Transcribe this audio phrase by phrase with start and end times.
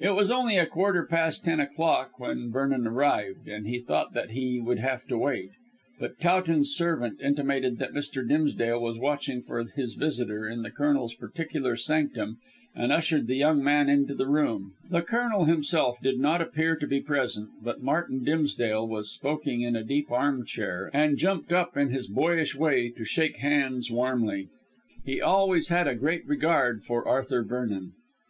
[0.00, 4.30] It was only a quarter past ten o'clock when Vernon arrived, and he thought that
[4.30, 5.50] he would have to wait.
[5.98, 8.26] But Towton's servant intimated that Mr.
[8.26, 12.38] Dimsdale was watching for his visitor in the Colonel's particular sanctum,
[12.74, 14.94] and ushered the young man into the room, after relieving him of his coat and
[14.94, 14.96] hat.
[14.96, 19.76] The Colonel himself did not appear to be present, but Martin Dimsdale was smoking in
[19.76, 24.48] a deep arm chair, and jumped up in his boyish way to shake hands warmly.
[25.04, 27.92] He always had a great regard for Arthur Vernon.